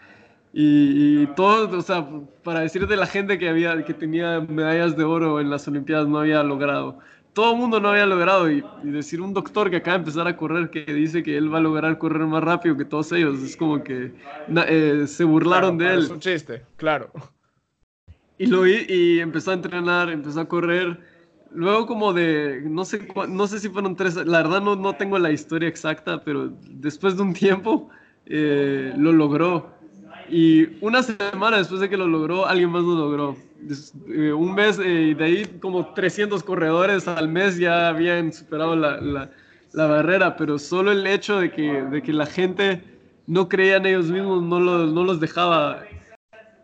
[0.59, 2.09] Y, todo, o sea,
[2.43, 6.07] para decir de la gente que, había, que tenía medallas de oro en las Olimpiadas
[6.07, 6.97] no había logrado.
[7.33, 8.49] Todo el mundo no había logrado.
[8.49, 11.59] Y, decir un doctor que acaba de empezar a correr que dice que él va
[11.59, 14.13] a lograr correr más rápido que todos ellos, es como que
[14.67, 15.99] eh, se burlaron de él.
[15.99, 17.11] Es un chiste, claro.
[18.39, 20.99] Y, lo, y empezó a entrenar, empezó a correr.
[21.53, 25.19] Luego como de, no sé, no sé si fueron tres, la verdad no, no tengo
[25.19, 27.91] la historia exacta, pero después de un tiempo
[28.25, 29.76] eh, lo logró
[30.29, 33.37] y una semana después de que lo logró, alguien más lo logró.
[34.09, 38.75] Eh, un mes eh, y de ahí como 300 corredores al mes ya habían superado
[38.75, 42.81] la, la, barrera, pero solo el hecho de que, de que la gente
[43.25, 45.83] no creía en ellos mismos no, no los dejaba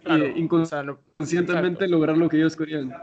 [0.06, 2.94] eh, inconscientemente lograr lo que ellos querían.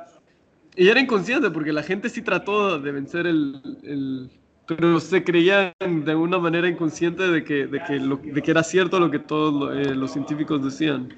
[0.76, 4.30] Y era inconsciente porque la gente sí trató de vencer el
[4.76, 8.62] pero se creían de una manera inconsciente de que, de que, lo, de que era
[8.62, 11.12] cierto lo que todos eh, los científicos decían.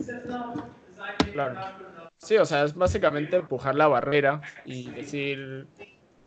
[1.33, 1.61] Claro.
[2.19, 5.67] Sí, o sea, es básicamente empujar la barrera y decir,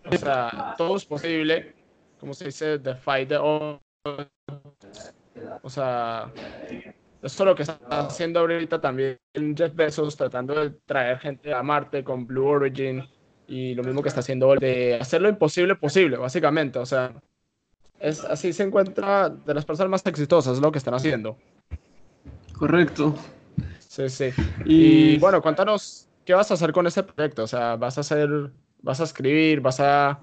[0.05, 1.73] o sea, todo es posible,
[2.19, 3.79] como se dice, the fight the O
[5.67, 6.31] sea,
[7.21, 9.17] eso es lo que está haciendo ahorita también
[9.55, 13.03] Jeff Bezos, tratando de traer gente a Marte con Blue Origin
[13.47, 16.79] y lo mismo que está haciendo de hacer lo imposible posible, básicamente.
[16.79, 17.13] O sea,
[17.99, 21.37] es, así se encuentra de las personas más exitosas, lo que están haciendo.
[22.57, 23.15] Correcto.
[23.79, 24.29] Sí, sí.
[24.65, 27.43] Y, bueno, cuéntanos, ¿qué vas a hacer con ese proyecto?
[27.43, 30.19] O sea, ¿vas a hacer, vas a escribir, vas a,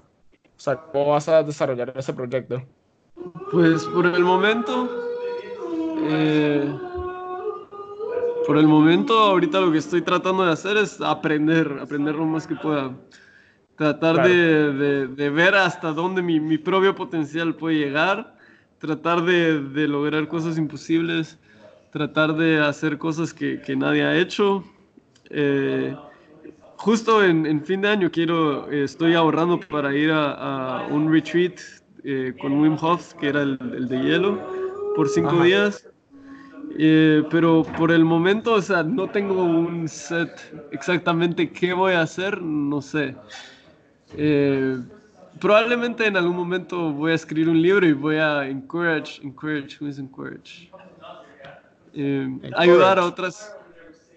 [0.55, 2.63] o sea, cómo vas a desarrollar ese proyecto?
[3.51, 4.89] Pues por el momento,
[6.09, 6.71] eh,
[8.45, 12.47] por el momento, ahorita lo que estoy tratando de hacer es aprender, aprender lo más
[12.47, 12.95] que pueda.
[13.75, 18.35] Tratar de, de, ver hasta dónde mi, mi, propio potencial puede llegar,
[18.77, 21.39] tratar de, de, lograr cosas imposibles,
[21.91, 24.63] tratar de hacer cosas que, que nadie ha hecho.
[25.29, 25.95] Eh,
[26.77, 31.59] justo en, en, fin de año quiero, estoy ahorrando para ir a, a un retreat
[32.03, 34.39] eh, con Wim Hof, que era el, el de hielo,
[34.95, 35.87] por cinco días.
[36.75, 40.29] Eh, pero por el momento, o sea, no tengo un set
[40.71, 43.15] exactamente qué voy a hacer, no sé.
[44.17, 44.79] Eh,
[45.39, 49.87] probablemente en algún momento voy a escribir un libro y voy a encourage, encourage, who
[49.87, 50.71] is encourage?
[51.93, 53.55] Eh, ayudar a otras,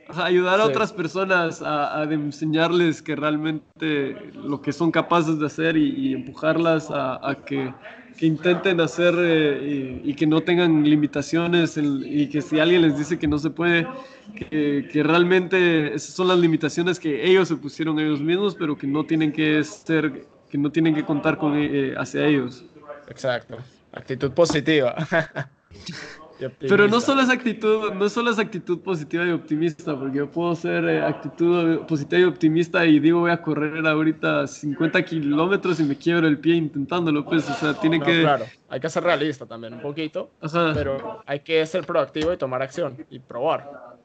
[0.08, 6.14] ayudar a otras personas a, enseñarles que realmente lo que son capaces de hacer y,
[6.14, 7.70] empujarlas a, a que
[8.16, 13.18] que intenten hacer eh, y, que no tengan limitaciones y que si alguien les dice
[13.18, 13.86] que no se puede,
[14.34, 18.86] que, que, realmente esas son las limitaciones que ellos se pusieron ellos mismos, pero que
[18.86, 22.64] no tienen que ser, que no tienen que contar con eh, hacia ellos.
[23.08, 23.58] Exacto,
[23.92, 24.96] actitud positiva.
[26.60, 30.54] Pero no solo es actitud, no solo es actitud positiva y optimista, porque yo puedo
[30.54, 35.84] ser eh, actitud positiva y optimista y digo voy a correr ahorita 50 kilómetros y
[35.84, 38.22] me quiebro el pie intentándolo, pues, o sea, tiene que...
[38.22, 40.30] Claro, hay que ser realista también un poquito,
[40.74, 43.96] pero hay que ser proactivo y tomar acción y probar.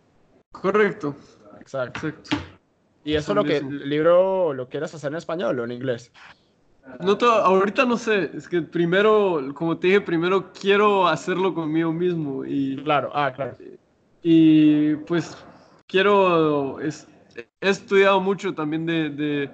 [0.52, 1.16] Correcto.
[1.60, 2.12] Exacto.
[3.04, 6.12] Y eso es lo que el libro lo quieres hacer en español o en inglés.
[7.00, 12.46] No ahorita no sé, es que primero, como te dije, primero quiero hacerlo conmigo mismo
[12.46, 12.78] y...
[12.84, 13.58] Claro, ah, claro.
[14.24, 15.36] Y pues
[15.88, 19.50] quiero, es, he estudiado mucho también de, de,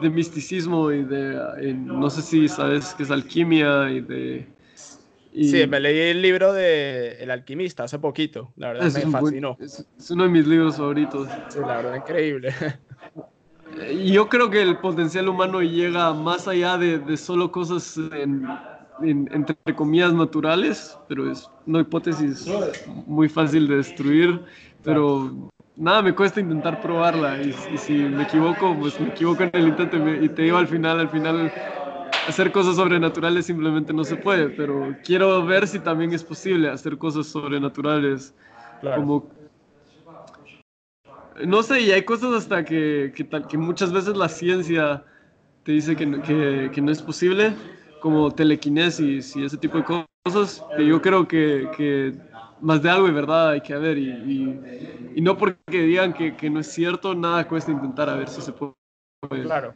[0.00, 4.46] de misticismo y de, no sé si sabes qué es alquimia y de...
[5.34, 9.56] Sí, me leí el libro de El alquimista hace poquito, la verdad me fascinó.
[9.60, 11.28] es, uno de mis libros favoritos.
[11.48, 12.52] Sí, la verdad, increíble.
[13.86, 17.98] Yo creo que el potencial humano llega más allá de, de solo cosas
[19.00, 24.44] entre comillas naturales, pero es una hipótesis muy fácil de destruir,
[24.82, 29.68] pero nada me cuesta intentar probarla y, si me equivoco, pues me equivoco en el
[29.68, 31.52] intento y, te digo al final, al final
[32.24, 36.98] hacer cosas sobrenaturales simplemente no se puede, pero quiero ver si también es posible hacer
[36.98, 38.34] cosas sobrenaturales.
[38.92, 39.37] Como,
[41.46, 45.04] no sé, y hay cosas hasta que, que, que muchas veces la ciencia
[45.62, 47.54] te dice que, que, no es posible,
[48.00, 52.14] como telequinesis y ese tipo de cosas, que yo creo que,
[52.60, 56.50] más de algo de verdad hay que haber y, y, no porque digan que, que,
[56.50, 58.74] no es cierto, nada cuesta intentar a ver si se puede.
[59.42, 59.74] Claro.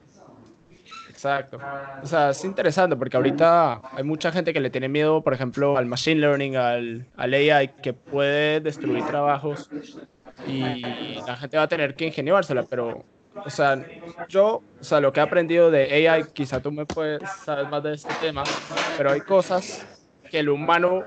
[1.08, 1.58] Exacto.
[2.02, 5.76] O sea, es interesante porque ahorita hay mucha gente que le tiene miedo, por ejemplo,
[5.76, 9.70] al machine learning, al, al AI, que puede destruir trabajos
[10.46, 10.80] y
[11.26, 13.84] la gente va a tener que ingeniársela, pero, o sea,
[14.28, 17.82] yo, o sea, lo que he aprendido de AI, quizá tú me puedes saber más
[17.82, 18.42] de este tema,
[18.96, 19.86] pero hay cosas
[20.30, 21.04] que el humano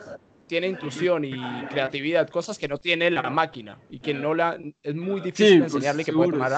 [0.47, 1.33] tiene intuición y
[1.69, 5.73] creatividad, cosas que no tiene la máquina y que no la es muy difícil pues,
[5.73, 6.51] enseñarle que puede tomar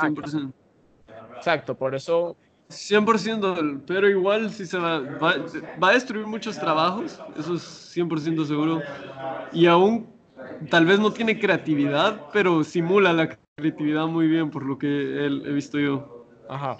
[1.37, 2.35] Exacto, por eso
[2.69, 5.35] 100%, pero igual si se va, va,
[5.81, 8.81] va, a destruir muchos trabajos, eso es 100% seguro.
[9.53, 10.16] Y aún
[10.69, 15.29] tal vez no tiene creatividad, pero simula la creatividad muy bien, por lo que he,
[15.51, 16.25] visto yo.
[16.49, 16.77] Ajá.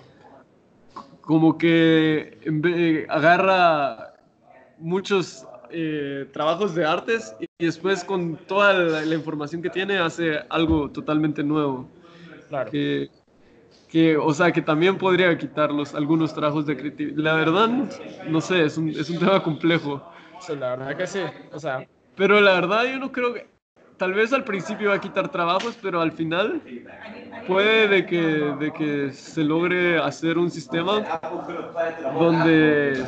[1.21, 4.13] Como que agarra
[4.77, 10.89] muchos eh, trabajos de artes y después con toda la, información que tiene hace algo
[10.89, 11.89] totalmente nuevo.
[12.47, 12.71] Claro.
[12.71, 13.09] Que,
[13.89, 17.17] que, o sea, que también podría quitarlos algunos trabajos de creatividad.
[17.17, 17.69] La verdad,
[18.27, 20.01] no sé, es un, es un tema complejo.
[20.39, 21.19] Sí, la verdad que sí,
[21.51, 21.85] o sea...
[22.15, 23.47] Pero la verdad yo no creo que
[23.97, 26.61] tal vez al principio va a quitar trabajos, pero al final
[27.47, 28.21] puede de que,
[28.59, 31.19] de que se logre hacer un sistema
[32.13, 33.03] donde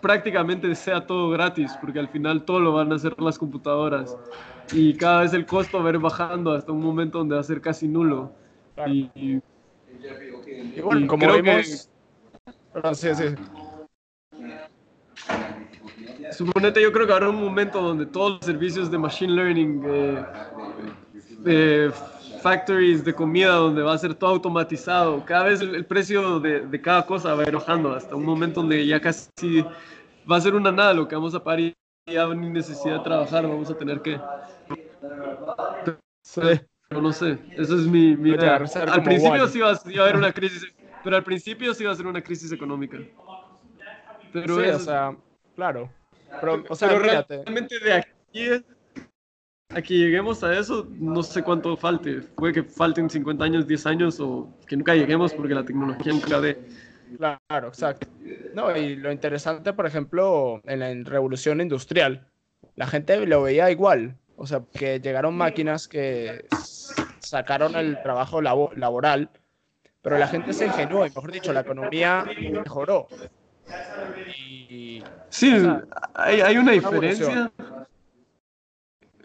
[0.00, 4.16] prácticamente sea todo gratis, porque al final todo lo van a hacer las computadoras
[4.72, 7.44] y cada vez el costo va a ir bajando hasta un momento donde va a
[7.44, 8.32] ser casi nulo.
[8.86, 9.40] Y,
[10.82, 11.90] bueno, como vimos...
[12.94, 13.24] sí, sí.
[16.32, 19.82] Suponete, yo creo que habrá un momento donde todos los servicios de machine learning,
[21.40, 21.92] de
[22.42, 26.80] factories de comida, donde va a ser todo automatizado, cada vez el, precio de, de,
[26.80, 29.64] cada cosa va a ir bajando hasta un momento donde ya casi
[30.30, 31.74] va a ser una nada lo que vamos a parar y
[32.06, 34.20] ya ni necesidad de trabajar, vamos a tener que...
[36.22, 36.40] Sí.
[36.90, 38.56] No sé, eso es mi, mi idea.
[38.56, 40.66] Al principio sí va, a haber una crisis,
[41.02, 42.98] pero al principio sí va a ser una crisis económica.
[44.32, 45.16] Pero sí, o sea,
[45.54, 45.90] claro.
[46.40, 48.48] Pero, o sea, realmente de aquí
[49.74, 52.20] a que lleguemos a eso, no sé cuánto falte.
[52.20, 56.40] Puede que falten 50 años, 10 años o que nunca lleguemos porque la tecnología nunca
[56.40, 56.58] de...
[57.16, 58.06] Claro, exacto.
[58.54, 62.26] No, y lo interesante, por ejemplo, en la revolución industrial,
[62.76, 64.16] la gente lo veía igual.
[64.36, 66.46] O sea, que llegaron máquinas que
[67.20, 69.30] sacaron el trabajo laboral,
[70.00, 73.08] pero la gente se ingenuó y, mejor dicho, la economía mejoró.
[75.28, 75.52] Sí,
[76.14, 77.50] hay, hay, una diferencia.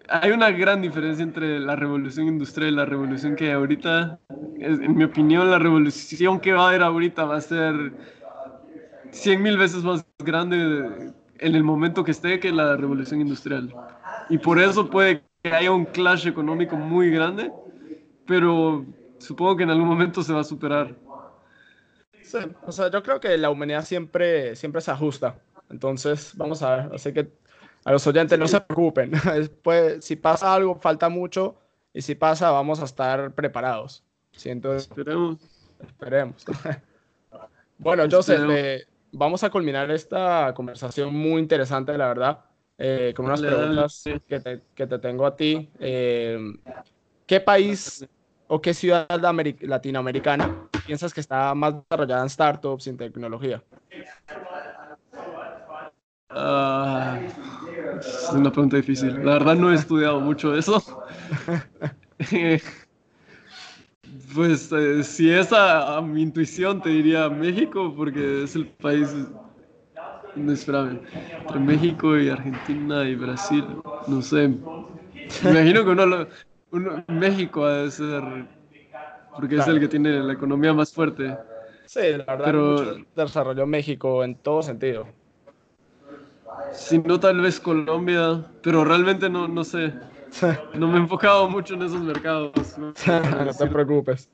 [0.10, 4.20] Hay una gran diferencia entre la revolución industrial y la revolución que hay ahorita.
[4.60, 7.92] En mi opinión, la revolución que va a haber ahorita va a ser
[9.12, 13.74] 100 mil veces más grande en el momento que esté que la revolución industrial.
[14.30, 17.52] Y por eso puede que haya un clash económico muy grande,
[18.26, 18.86] pero
[19.20, 20.96] supongo que en algún momento se va a superar.
[22.28, 25.40] Sí, o sea, yo creo que la humanidad siempre, siempre se ajusta.
[25.70, 26.90] Entonces, vamos a ver.
[26.94, 27.32] Así que
[27.86, 29.12] a los oyentes no se preocupen.
[29.34, 31.56] Después, si pasa algo, falta mucho.
[31.94, 34.04] Y si pasa, vamos a estar preparados.
[34.32, 34.50] ¿Sí?
[34.50, 35.38] Entonces, esperemos.
[35.80, 36.46] Esperemos.
[37.78, 42.40] bueno, Joseph, eh, vamos a culminar esta conversación muy interesante, la verdad,
[42.78, 45.70] eh, con unas preguntas que te, que te, tengo a ti.
[45.80, 46.38] Eh,
[47.26, 48.06] ¿Qué país
[48.48, 49.08] o qué ciudad
[49.62, 53.62] latinoamericana piensas que está más desarrollada en startups y en tecnología?
[56.30, 57.18] Uh,
[58.00, 59.14] es una pregunta difícil.
[59.26, 60.84] La verdad no he estudiado mucho eso.
[64.34, 69.10] Pues eh, si es a, mi intuición te diría México porque es el país,
[70.36, 71.00] no espérame,
[71.42, 73.66] entre México y Argentina y Brasil,
[74.08, 74.50] no sé.
[75.44, 76.28] Me imagino que uno,
[77.08, 78.24] México ha de ser,
[79.36, 81.38] porque es el que tiene la economía más fuerte.
[81.86, 85.08] Sí, la verdad, pero desarrolló México en todo sentido.
[86.74, 89.94] Si no, tal vez Colombia, pero realmente no, no sé.
[90.76, 92.78] No me he enfocado mucho en esos mercados.
[92.78, 92.94] No,
[93.58, 94.30] te preocupes.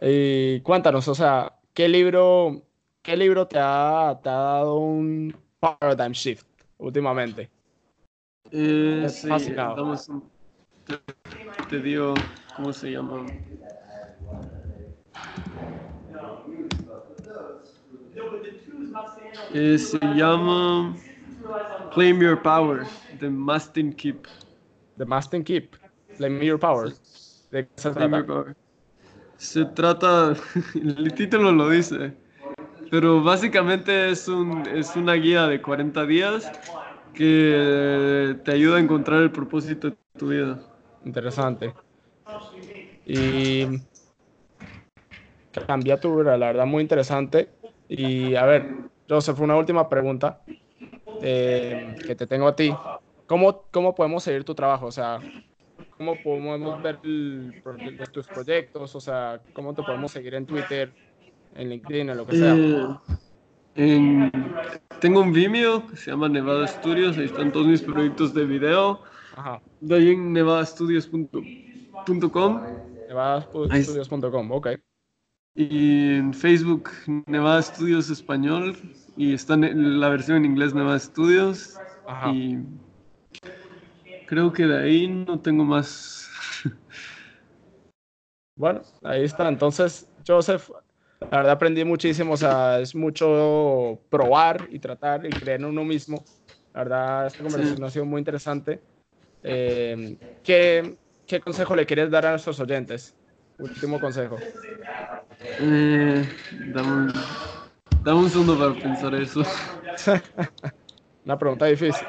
[0.00, 2.62] Y cuéntanos, o sea, ¿qué libro,
[3.02, 6.46] qué libro te, ha, te ha dado un paradigm shift
[6.78, 7.48] últimamente?
[8.50, 9.54] Eh, sí, te,
[11.68, 12.14] te digo,
[12.56, 13.26] ¿cómo se llama?
[19.54, 20.94] Eh, se llama
[21.94, 22.86] Claim Your Power,
[23.20, 24.26] de Mastin Keep.
[24.98, 25.76] The Mastin Keep,
[26.16, 26.92] Claim Your Power.
[27.50, 28.54] ¿De qué se trata?
[29.36, 30.34] Se trata,
[30.74, 32.14] el título lo dice,
[32.90, 36.52] pero básicamente es, un, es una guía de 40 días
[37.12, 40.71] que te ayuda a encontrar el propósito de tu vida.
[41.04, 41.74] Interesante.
[43.04, 43.66] Y
[45.66, 47.50] cambia tu vida, la verdad, muy interesante.
[47.88, 48.74] Y a ver,
[49.08, 50.42] Joseph, una última pregunta
[51.20, 52.74] eh, que te tengo a ti.
[53.26, 54.86] ¿Cómo, ¿Cómo podemos seguir tu trabajo?
[54.86, 55.20] O sea,
[55.96, 56.98] ¿cómo podemos ver
[58.12, 58.94] tus proyectos?
[58.94, 60.92] O sea, ¿cómo te podemos seguir en Twitter,
[61.54, 62.56] en LinkedIn, en lo que sea?
[63.74, 64.30] Eh,
[65.00, 69.00] tengo un Vimeo que se llama Nevada Studios, ahí están todos mis proyectos de video.
[69.36, 69.62] Ajá.
[69.80, 72.60] De ahí en nevadastudios.com.
[73.08, 74.68] Nevadastudios.com, ok.
[75.54, 76.90] Y en Facebook,
[77.26, 78.76] Nevada Studios Español.
[79.16, 81.78] Y está la versión en inglés Nevada Studios.
[82.32, 82.58] Y
[84.26, 86.30] creo que de ahí no tengo más.
[88.56, 89.48] bueno, ahí está.
[89.48, 90.70] Entonces, Joseph,
[91.20, 92.32] la verdad aprendí muchísimo.
[92.32, 96.24] O sea, es mucho probar y tratar y creer en uno mismo.
[96.72, 98.80] La verdad, esta conversación ha sido muy interesante.
[99.42, 103.14] Eh, ¿qué, ¿Qué consejo le quieres dar a nuestros oyentes?
[103.58, 104.38] Último consejo.
[105.60, 106.28] Eh,
[106.74, 107.12] dame,
[108.06, 109.42] un, segundo para pensar eso.
[111.24, 112.06] Una pregunta difícil.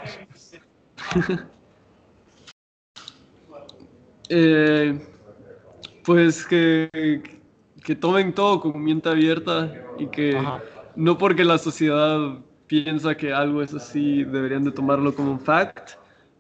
[4.30, 5.00] Eh,
[6.04, 6.90] pues que,
[7.84, 10.42] que tomen todo con mente abierta y que
[10.96, 15.92] no porque la sociedad piensa que algo es así, deberían de tomarlo como un fact.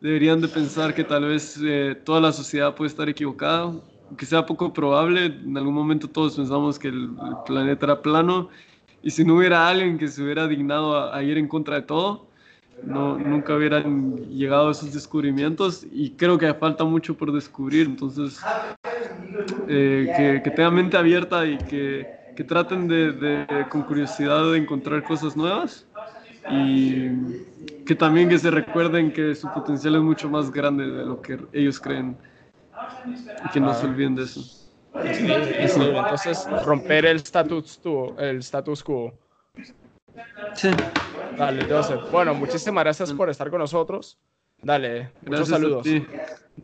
[0.03, 3.71] Deberían de pensar que tal vez eh, toda la sociedad puede estar equivocada
[4.17, 7.11] que sea poco probable, en algún momento todos pensamos que el,
[7.45, 8.49] planeta era plano
[9.01, 12.27] y si no hubiera alguien que se hubiera dignado a, ir en contra de todo,
[12.83, 15.85] no, nunca hubieran llegado a esos descubrimientos.
[15.91, 18.41] Y creo que falta mucho por descubrir, entonces
[19.69, 24.57] eh, que, que, tengan mente abierta y que, que traten de, de, con curiosidad de
[24.57, 25.85] encontrar cosas nuevas.
[26.51, 27.07] Y
[27.85, 31.39] que también que se recuerden que su potencial es mucho más grande de lo que
[31.51, 32.17] ellos creen.
[33.45, 34.41] Y que no se olviden de eso.
[34.95, 39.13] entonces romper el status, quo, el status quo.
[40.53, 40.69] Sí.
[41.37, 42.11] Dale, Joseph.
[42.11, 44.17] Bueno, muchísimas gracias por estar con nosotros.
[44.61, 45.85] Dale, muchos saludos.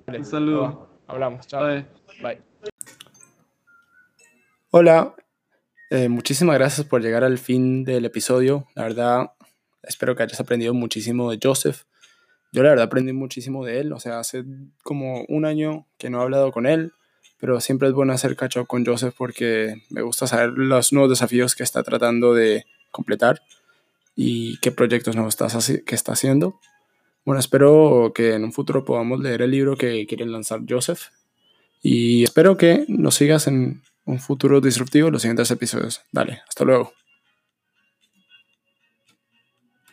[0.07, 0.89] Un saludo.
[1.07, 1.47] Hablamos.
[1.47, 1.83] Chao.
[2.21, 2.41] Bye.
[4.71, 5.15] Hola.
[5.91, 8.67] Eh, muchísimas gracias por llegar al fin del episodio.
[8.75, 9.31] La verdad,
[9.83, 11.83] espero que hayas aprendido muchísimo de Joseph.
[12.51, 14.43] Yo la verdad aprendí muchísimo de él, o sea, hace
[14.83, 16.93] como un año que no he hablado con él,
[17.39, 21.55] pero siempre es bueno hacer cacho con Joseph porque me gusta saber los nuevos desafíos
[21.55, 23.41] que está tratando de completar
[24.15, 26.59] y qué proyectos nuevos está, haciendo.
[27.23, 31.03] Bueno, espero que en un futuro podamos leer el libro que quiere lanzar Joseph
[31.81, 36.01] y espero que nos sigas en un futuro disruptivo los siguientes episodios.
[36.11, 36.98] Dale, hasta luego.